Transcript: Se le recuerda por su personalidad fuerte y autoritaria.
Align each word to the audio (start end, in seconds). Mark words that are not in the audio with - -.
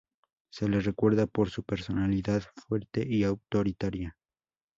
Se 0.49 0.67
le 0.67 0.79
recuerda 0.79 1.27
por 1.27 1.51
su 1.51 1.61
personalidad 1.63 2.41
fuerte 2.67 3.05
y 3.07 3.23
autoritaria. 3.23 4.17